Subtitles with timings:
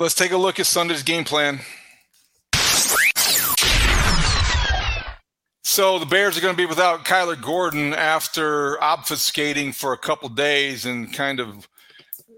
[0.00, 1.58] Let's take a look at Sunday's game plan.
[5.64, 10.28] So the Bears are going to be without Kyler Gordon after obfuscating for a couple
[10.28, 11.68] days and kind of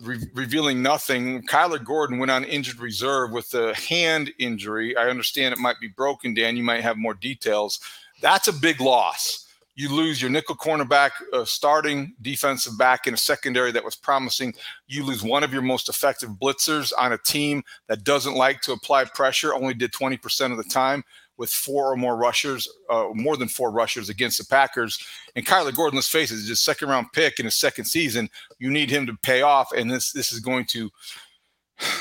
[0.00, 1.42] re- revealing nothing.
[1.42, 4.96] Kyler Gordon went on injured reserve with a hand injury.
[4.96, 6.56] I understand it might be broken, Dan.
[6.56, 7.80] You might have more details.
[8.22, 9.41] That's a big loss.
[9.74, 14.52] You lose your nickel cornerback, uh, starting defensive back in a secondary that was promising.
[14.86, 18.72] You lose one of your most effective blitzers on a team that doesn't like to
[18.72, 21.02] apply pressure, only did 20% of the time
[21.38, 25.04] with four or more rushers, uh, more than four rushers against the Packers.
[25.34, 28.28] And Kyler Gordon, let's face it, is just second round pick in his second season.
[28.58, 30.90] You need him to pay off, and this this is going to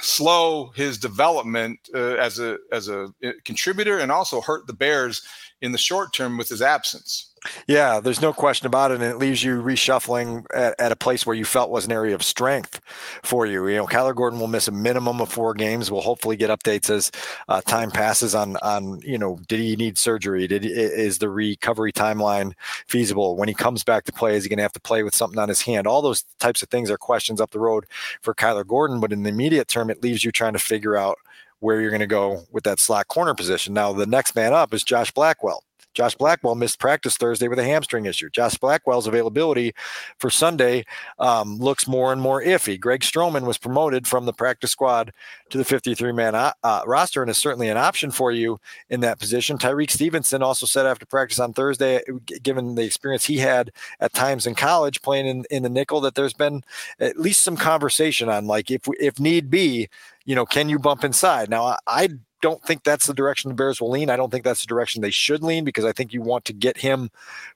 [0.00, 5.22] slow his development uh, as a as a uh, contributor, and also hurt the Bears
[5.60, 7.31] in the short term with his absence.
[7.66, 11.26] Yeah, there's no question about it, and it leaves you reshuffling at, at, a place
[11.26, 12.80] where you felt was an area of strength
[13.24, 13.66] for you.
[13.66, 15.90] You know, Kyler Gordon will miss a minimum of four games.
[15.90, 17.10] We'll hopefully get updates as
[17.48, 20.46] uh, time passes on on you know, did he need surgery?
[20.46, 22.52] Did is the recovery timeline
[22.86, 23.36] feasible?
[23.36, 25.38] When he comes back to play, is he going to have to play with something
[25.38, 25.86] on his hand?
[25.86, 27.86] All those types of things are questions up the road
[28.20, 31.18] for Kyler Gordon, but in the immediate term, it leaves you trying to figure out
[31.58, 33.72] where you're going to go with that slot corner position.
[33.72, 35.62] Now, the next man up is Josh Blackwell.
[35.94, 38.30] Josh Blackwell missed practice Thursday with a hamstring issue.
[38.30, 39.74] Josh Blackwell's availability
[40.18, 40.84] for Sunday
[41.18, 42.78] um, looks more and more iffy.
[42.78, 45.12] Greg Stroman was promoted from the practice squad
[45.50, 49.00] to the 53 man uh, uh, roster and is certainly an option for you in
[49.00, 49.58] that position.
[49.58, 52.00] Tyrique Stevenson also said after practice on Thursday,
[52.42, 53.70] given the experience he had
[54.00, 56.62] at times in college playing in, in the nickel, that there's been
[57.00, 59.88] at least some conversation on like if if need be,
[60.24, 61.50] you know, can you bump inside?
[61.50, 62.08] Now I, I
[62.42, 64.10] don't think that's the direction the Bears will lean.
[64.10, 66.52] I don't think that's the direction they should lean because I think you want to
[66.52, 67.10] get him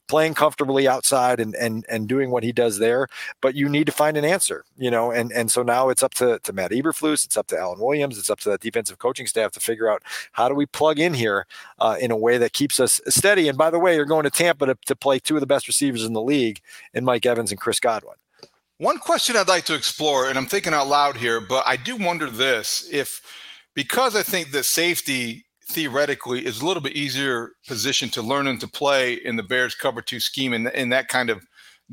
[0.08, 3.08] playing comfortably outside and and and doing what he does there.
[3.42, 5.10] But you need to find an answer, you know.
[5.10, 8.16] And and so now it's up to to Matt Eberflus, it's up to Alan Williams,
[8.18, 10.02] it's up to the defensive coaching staff to figure out
[10.32, 11.46] how do we plug in here
[11.80, 13.48] uh, in a way that keeps us steady.
[13.48, 15.66] And by the way, you're going to Tampa to, to play two of the best
[15.66, 16.60] receivers in the league
[16.94, 18.14] in Mike Evans and Chris Godwin.
[18.78, 21.96] One question I'd like to explore, and I'm thinking out loud here, but I do
[21.96, 23.22] wonder this if
[23.76, 28.58] because I think that safety theoretically is a little bit easier position to learn and
[28.60, 31.44] to play in the Bears cover two scheme and in, that kind of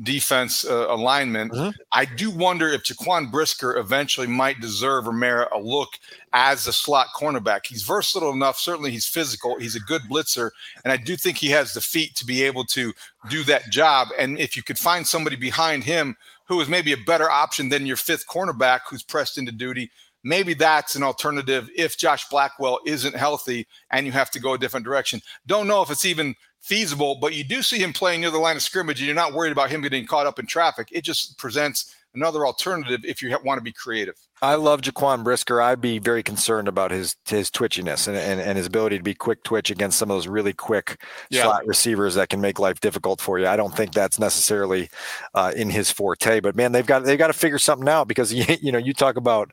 [0.02, 1.52] defense uh, alignment.
[1.52, 1.70] Mm-hmm.
[1.92, 5.90] I do wonder if Jaquan Brisker eventually might deserve or merit a look
[6.32, 7.66] as a slot cornerback.
[7.66, 8.58] He's versatile enough.
[8.58, 9.58] Certainly, he's physical.
[9.58, 10.50] He's a good blitzer,
[10.84, 12.92] and I do think he has the feet to be able to
[13.28, 14.08] do that job.
[14.18, 16.16] And if you could find somebody behind him
[16.46, 19.90] who is maybe a better option than your fifth cornerback who's pressed into duty,
[20.24, 24.58] maybe that's an alternative if Josh Blackwell isn't healthy and you have to go a
[24.58, 25.20] different direction.
[25.46, 28.56] Don't know if it's even feasible, but you do see him playing near the line
[28.56, 30.88] of scrimmage and you're not worried about him getting caught up in traffic.
[30.90, 34.16] It just presents another alternative if you want to be creative.
[34.42, 35.62] I love Jaquan Brisker.
[35.62, 39.14] I'd be very concerned about his his twitchiness and, and, and his ability to be
[39.14, 41.00] quick twitch against some of those really quick
[41.30, 41.42] yeah.
[41.42, 43.46] slot receivers that can make life difficult for you.
[43.46, 44.90] I don't think that's necessarily
[45.34, 46.40] uh, in his forte.
[46.40, 48.92] But man, they've got they've got to figure something out because you, you know you
[48.92, 49.52] talk about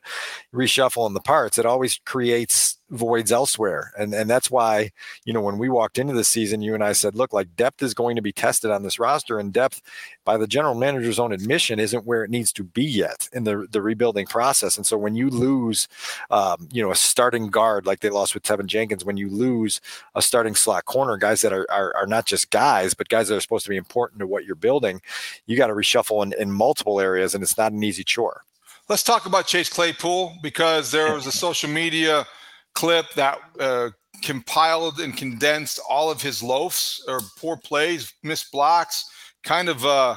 [0.54, 1.58] reshuffling the parts.
[1.58, 3.92] It always creates voids elsewhere.
[3.98, 4.90] And and that's why,
[5.24, 7.82] you know, when we walked into the season, you and I said, look, like depth
[7.82, 9.82] is going to be tested on this roster, and depth
[10.24, 13.66] by the general manager's own admission isn't where it needs to be yet in the
[13.70, 14.78] the rebuilding process.
[14.82, 15.86] And so when you lose,
[16.28, 19.80] um, you know, a starting guard like they lost with Teven Jenkins, when you lose
[20.16, 23.36] a starting slot corner, guys that are, are, are not just guys, but guys that
[23.36, 25.00] are supposed to be important to what you're building,
[25.46, 28.42] you got to reshuffle in, in multiple areas, and it's not an easy chore.
[28.88, 32.26] Let's talk about Chase Claypool because there was a social media
[32.74, 33.90] clip that uh,
[34.24, 39.04] compiled and condensed all of his loafs or poor plays, missed blocks,
[39.44, 40.16] kind of uh,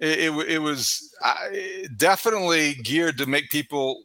[0.00, 1.34] it, it, it was uh,
[1.96, 4.02] definitely geared to make people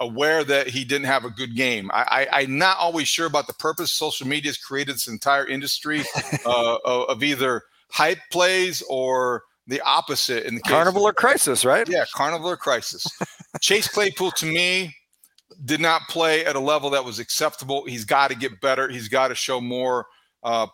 [0.00, 1.90] aware that he didn't have a good game.
[1.92, 3.92] I, I, am not always sure about the purpose.
[3.92, 6.02] Social media has created this entire industry
[6.46, 11.88] uh, of, of, either hype plays or the opposite in the carnival or crisis, right?
[11.88, 13.06] Yeah, carnival or crisis.
[13.60, 14.94] Chase Claypool to me
[15.64, 17.84] did not play at a level that was acceptable.
[17.86, 18.88] He's got to get better.
[18.88, 20.06] He's got to show more
[20.42, 20.66] uh,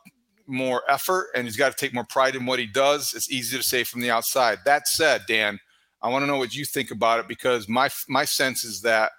[0.48, 3.14] more effort and he's got to take more pride in what he does.
[3.14, 4.58] It's easy to say from the outside.
[4.64, 5.58] That said, Dan,
[6.02, 9.12] I want to know what you think about it because my my sense is that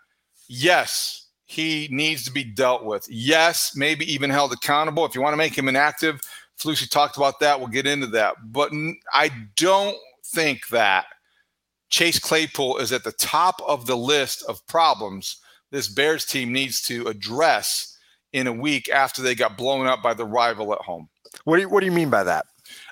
[0.48, 3.06] yes, he needs to be dealt with.
[3.10, 5.06] Yes, maybe even held accountable.
[5.06, 6.20] If you want to make him inactive,
[6.60, 7.60] Flusy talked about that.
[7.60, 8.36] We'll get into that.
[8.52, 8.72] But
[9.14, 11.06] I don't think that
[11.90, 15.38] Chase Claypool is at the top of the list of problems
[15.72, 17.98] this Bears team needs to address
[18.34, 21.10] in a week after they got blown up by the rival at home.
[21.44, 22.46] What do you, what do you mean by that?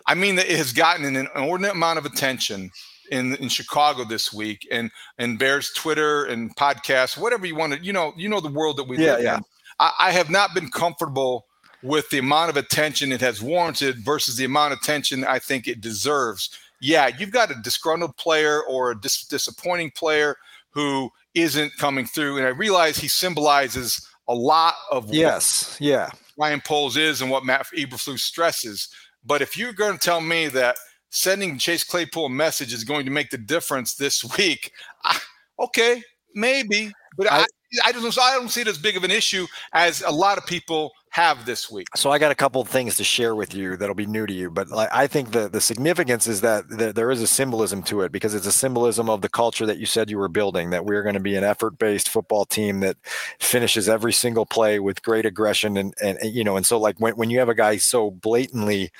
[0.06, 2.72] I mean that it has gotten an inordinate amount of attention
[3.12, 7.84] in in Chicago this week, and and Bears Twitter and podcasts, whatever you want to,
[7.84, 9.38] you know, you know the world that we yeah, live yeah.
[9.38, 9.44] in.
[9.80, 11.45] I, I have not been comfortable
[11.84, 15.68] with the amount of attention it has warranted versus the amount of attention I think
[15.68, 16.50] it deserves.
[16.81, 20.36] Yeah, you've got a disgruntled player or a dis- disappointing player
[20.72, 26.62] who isn't coming through, and I realize he symbolizes a lot of yes, yeah, Ryan
[26.62, 28.89] Poles is and what Matt Eberflus stresses.
[29.25, 30.78] But if you're going to tell me that
[31.10, 34.72] sending Chase Claypool a message is going to make the difference this week,
[35.04, 35.19] I,
[35.60, 36.01] okay,
[36.36, 37.45] maybe, but I, I,
[37.86, 40.45] I don't I don't see it as big of an issue as a lot of
[40.45, 41.88] people have this week.
[41.96, 44.34] So I got a couple of things to share with you that'll be new to
[44.34, 48.12] you, but I think the the significance is that there is a symbolism to it
[48.12, 50.69] because it's a symbolism of the culture that you said you were building.
[50.69, 52.98] That we're going to be an effort based football team that
[53.40, 57.16] finishes every single play with great aggression and and you know and so like when
[57.16, 58.92] when you have a guy so blatantly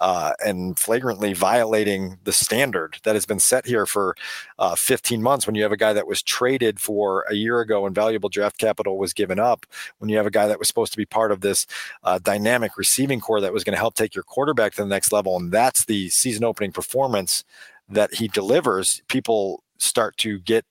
[0.00, 4.16] uh, and flagrantly violating the standard that has been set here for
[4.58, 5.46] uh, 15 months.
[5.46, 8.58] When you have a guy that was traded for a year ago and valuable draft
[8.58, 9.66] capital was given up,
[9.98, 11.66] when you have a guy that was supposed to be part of this
[12.02, 15.12] uh, dynamic receiving corps that was going to help take your quarterback to the next
[15.12, 17.44] level, and that's the season opening performance
[17.88, 20.64] that he delivers, people start to get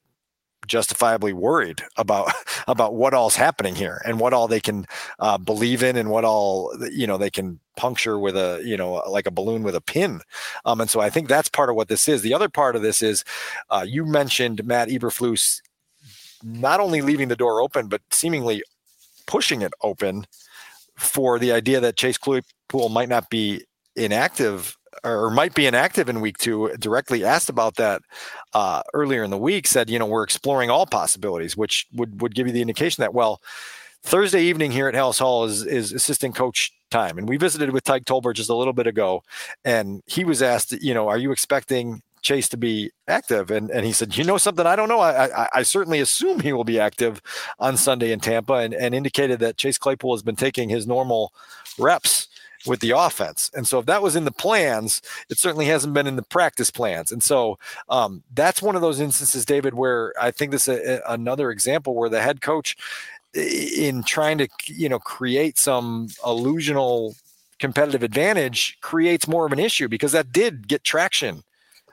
[0.69, 2.31] justifiably worried about
[2.67, 4.85] about what all's happening here and what all they can
[5.19, 8.93] uh, believe in and what all you know they can puncture with a you know
[9.09, 10.21] like a balloon with a pin.
[10.65, 12.21] Um, and so i think that's part of what this is.
[12.21, 13.25] The other part of this is
[13.69, 15.61] uh, you mentioned matt eberflus
[16.43, 18.63] not only leaving the door open but seemingly
[19.25, 20.25] pushing it open
[20.97, 23.63] for the idea that chase claypool might not be
[23.95, 28.01] inactive or might be inactive in week two, directly asked about that
[28.53, 32.35] uh, earlier in the week, said, you know, we're exploring all possibilities, which would would
[32.35, 33.41] give you the indication that well,
[34.03, 37.83] Thursday evening here at Halas Hall is is assistant coach time, and we visited with
[37.83, 39.23] Tyke Tolbert just a little bit ago,
[39.63, 43.51] and he was asked, you know, are you expecting Chase to be active?
[43.51, 44.99] And and he said, you know something, I don't know.
[44.99, 47.21] I, I, I certainly assume he will be active
[47.59, 51.33] on Sunday in Tampa, and, and indicated that Chase Claypool has been taking his normal
[51.77, 52.27] reps
[52.65, 53.49] with the offense.
[53.53, 56.71] And so if that was in the plans, it certainly hasn't been in the practice
[56.71, 57.11] plans.
[57.11, 57.57] And so
[57.89, 61.95] um, that's one of those instances, David, where I think this is a, another example
[61.95, 62.75] where the head coach,
[63.33, 67.15] in trying to you know create some illusional
[67.59, 71.43] competitive advantage, creates more of an issue because that did get traction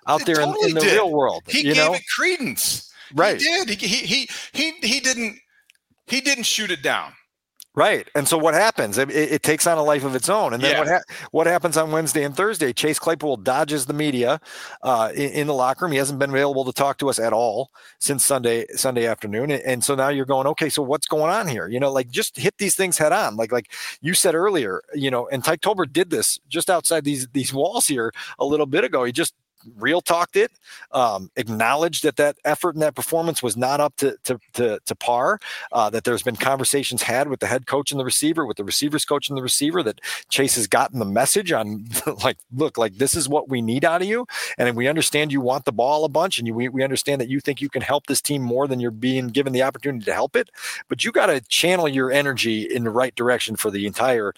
[0.07, 0.95] out it there totally in, in, the did.
[0.95, 1.43] real world.
[1.47, 1.95] He gave know?
[1.95, 2.91] it credence.
[3.15, 3.41] Right.
[3.41, 3.81] He did.
[3.81, 5.39] He, he he he didn't
[6.07, 7.13] he didn't shoot it down.
[7.77, 8.09] Right.
[8.15, 8.97] And so what happens?
[8.97, 10.55] It, it, takes on a life of its own.
[10.55, 10.79] And then yeah.
[10.79, 12.73] what ha- what happens on Wednesday and Thursday?
[12.73, 14.41] Chase Claypool dodges the media
[14.83, 15.93] uh, in, in, the locker room.
[15.93, 19.51] He hasn't been available to talk to us at all since Sunday Sunday afternoon.
[19.51, 21.69] And so now you're going, okay, so what's going on here?
[21.69, 23.37] You know, like just hit these things head on.
[23.37, 27.29] Like like you said earlier, you know, and Tyke Tolbert did this just outside these
[27.35, 29.05] these walls here a little bit ago.
[29.05, 29.35] He just
[29.77, 30.53] real talked it,
[30.93, 34.95] um, acknowledged that that effort and that performance was not up to to to, to
[34.95, 35.39] par.
[35.73, 38.65] Uh, that there's been conversations had with the head coach and the receiver, with the
[38.65, 41.87] receivers coach and the receiver, that Chase has gotten the message on
[42.25, 44.27] like, look, like this is what we need out of you,
[44.59, 47.29] and we understand you want the ball a bunch, and you, we we understand that
[47.29, 50.15] you think you can help this team more than you're being given the opportunity to
[50.15, 50.51] help it,
[50.89, 54.33] but you got to channel your energy in the right direction for the entire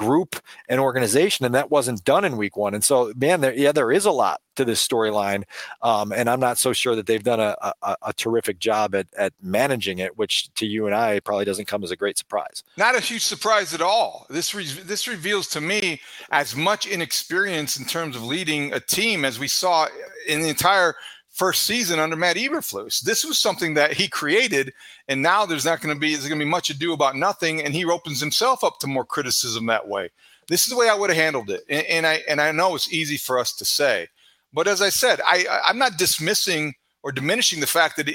[0.00, 2.72] group and organization, and that wasn't done in week one.
[2.72, 5.44] And so, man, there, yeah, there is a lot to this storyline,
[5.82, 9.06] um, and I'm not so sure that they've done a, a, a, terrific job at,
[9.16, 12.64] at managing it, which to you and I probably doesn't come as a great surprise.
[12.78, 14.26] Not a huge surprise at all.
[14.30, 19.26] This re- this reveals to me as much inexperience in terms of leading a team
[19.26, 19.86] as we saw
[20.26, 20.94] in the entire
[21.30, 23.00] first season under Matt Eberflus.
[23.00, 24.72] This was something that he created,
[25.08, 27.62] and now there's not going to be there's going to be much ado about nothing,
[27.62, 30.10] and he opens himself up to more criticism that way.
[30.48, 32.74] This is the way I would have handled it, and, and I and I know
[32.74, 34.08] it's easy for us to say,
[34.52, 38.12] but as I said, I I'm not dismissing or diminishing the fact that uh,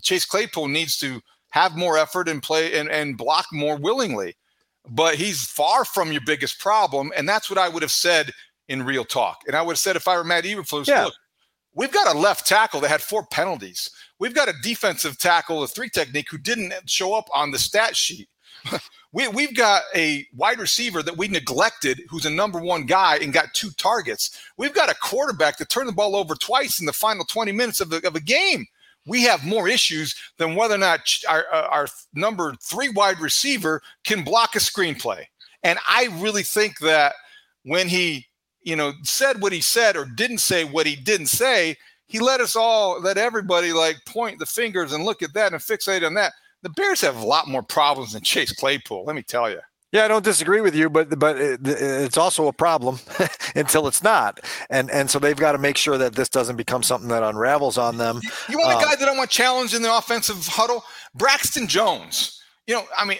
[0.00, 4.34] Chase Claypool needs to have more effort and play and, and block more willingly.
[4.88, 7.12] But he's far from your biggest problem.
[7.16, 8.32] And that's what I would have said
[8.68, 9.42] in real talk.
[9.46, 11.04] And I would have said if I were Matt Eberflus, yeah.
[11.04, 11.14] look,
[11.74, 13.90] we've got a left tackle that had four penalties.
[14.18, 17.96] We've got a defensive tackle, a three technique, who didn't show up on the stat
[17.96, 18.28] sheet.
[19.12, 23.32] we, we've got a wide receiver that we neglected who's a number one guy and
[23.32, 24.40] got two targets.
[24.56, 27.80] We've got a quarterback that turned the ball over twice in the final 20 minutes
[27.80, 28.66] of, the, of a game.
[29.04, 33.82] We have more issues than whether or not our, uh, our number three wide receiver
[34.04, 35.24] can block a screenplay.
[35.64, 37.14] And I really think that
[37.64, 38.26] when he,
[38.62, 41.76] you know, said what he said or didn't say what he didn't say,
[42.06, 45.60] he let us all, let everybody like point the fingers and look at that and
[45.62, 49.04] fixate on that the Bears have a lot more problems than Chase Claypool.
[49.04, 49.60] Let me tell you.
[49.90, 52.98] Yeah, I don't disagree with you, but but it's also a problem
[53.54, 54.40] until it's not,
[54.70, 57.76] and and so they've got to make sure that this doesn't become something that unravels
[57.76, 58.22] on them.
[58.48, 60.82] You want a um, guy that I want challenged in the offensive huddle?
[61.14, 62.40] Braxton Jones.
[62.66, 63.18] You know, I mean,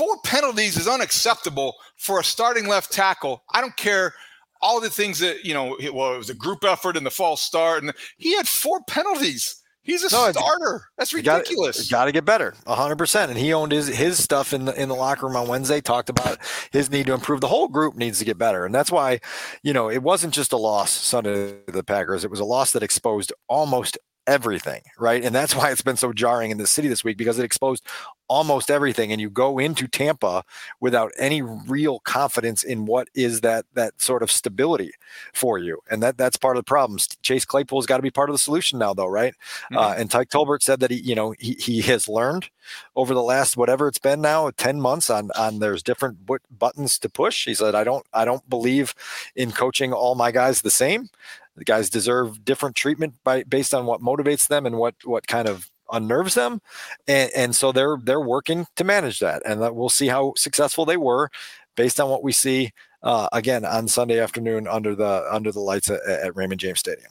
[0.00, 3.44] four penalties is unacceptable for a starting left tackle.
[3.52, 4.14] I don't care
[4.62, 5.76] all the things that you know.
[5.92, 9.56] Well, it was a group effort and the false start, and he had four penalties.
[9.82, 10.84] He's a no, starter.
[10.96, 11.90] That's ridiculous.
[11.90, 13.30] Got to get better, hundred percent.
[13.30, 15.82] And he owned his his stuff in the in the locker room on Wednesday.
[15.82, 16.38] Talked about
[16.70, 17.42] his need to improve.
[17.42, 19.20] The whole group needs to get better, and that's why,
[19.62, 22.24] you know, it wasn't just a loss Sunday to the Packers.
[22.24, 23.98] It was a loss that exposed almost
[24.30, 25.22] everything, right?
[25.24, 27.84] And that's why it's been so jarring in the city this week because it exposed
[28.28, 30.44] almost everything and you go into Tampa
[30.78, 34.92] without any real confidence in what is that that sort of stability
[35.34, 35.80] for you.
[35.90, 37.00] And that that's part of the problem.
[37.22, 39.34] Chase Claypool's got to be part of the solution now though, right?
[39.64, 39.78] Mm-hmm.
[39.78, 42.50] Uh, and Tyke Tolbert said that he, you know, he he has learned
[42.94, 46.18] over the last whatever it's been now 10 months on on there's different
[46.56, 47.46] buttons to push.
[47.46, 48.94] He said I don't I don't believe
[49.34, 51.08] in coaching all my guys the same.
[51.56, 55.48] The guys deserve different treatment by based on what motivates them and what what kind
[55.48, 56.60] of unnerves them,
[57.08, 60.84] and, and so they're they're working to manage that, and that we'll see how successful
[60.84, 61.30] they were
[61.76, 62.70] based on what we see
[63.02, 67.10] uh, again on Sunday afternoon under the under the lights at, at Raymond James Stadium.